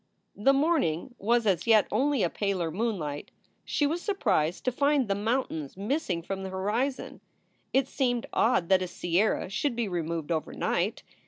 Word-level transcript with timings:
The 0.35 0.51
morning 0.51 1.13
was 1.19 1.45
as 1.45 1.67
yet 1.67 1.85
only 1.91 2.23
a 2.23 2.29
paler 2.31 2.71
moonlight. 2.71 3.29
She 3.63 3.85
was 3.85 4.01
surprised 4.01 4.65
to 4.65 4.71
find 4.71 5.07
the 5.07 5.13
mountains 5.13 5.77
missing 5.77 6.23
from 6.23 6.41
the 6.41 6.49
horizon. 6.49 7.21
It 7.71 7.87
seemed 7.87 8.25
odd 8.33 8.67
that 8.69 8.81
a 8.81 8.87
sierra 8.87 9.47
should 9.47 9.75
be 9.75 9.87
removed 9.87 10.31
overnight. 10.31 11.03